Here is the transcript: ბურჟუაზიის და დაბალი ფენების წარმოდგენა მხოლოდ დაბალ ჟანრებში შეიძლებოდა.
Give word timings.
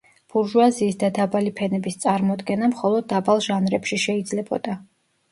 ბურჟუაზიის 0.33 0.95
და 1.01 1.09
დაბალი 1.17 1.51
ფენების 1.59 1.97
წარმოდგენა 2.05 2.69
მხოლოდ 2.71 3.05
დაბალ 3.13 3.43
ჟანრებში 3.49 3.99
შეიძლებოდა. 4.05 4.75